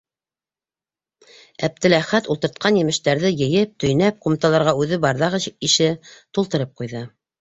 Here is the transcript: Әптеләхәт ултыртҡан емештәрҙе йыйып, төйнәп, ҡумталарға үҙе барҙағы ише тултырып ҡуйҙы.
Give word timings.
Әптеләхәт 1.67 2.29
ултыртҡан 2.35 2.79
емештәрҙе 2.81 3.31
йыйып, 3.35 3.75
төйнәп, 3.85 4.17
ҡумталарға 4.25 4.75
үҙе 4.85 5.01
барҙағы 5.05 5.41
ише 5.71 5.91
тултырып 6.09 6.75
ҡуйҙы. 6.83 7.05